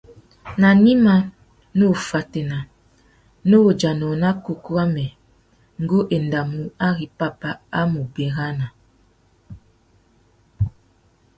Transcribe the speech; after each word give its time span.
Nà 0.61 0.69
gnïmá, 0.79 1.15
nnú 1.25 1.87
fatēna, 2.09 2.59
nnú 3.45 3.57
udjana 3.69 4.07
na 4.21 4.29
ukutu 4.35 4.73
amê: 4.83 5.05
ngu 5.81 5.99
endamú 6.15 6.61
ari 6.87 7.05
pápá 7.19 7.49
a 7.79 7.81
mú 7.91 8.01
bérana. 8.13 8.67